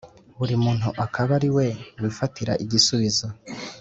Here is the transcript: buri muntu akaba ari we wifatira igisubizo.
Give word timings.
buri 0.37 0.55
muntu 0.63 0.87
akaba 1.05 1.31
ari 1.37 1.49
we 1.57 1.67
wifatira 2.01 2.53
igisubizo. 2.63 3.27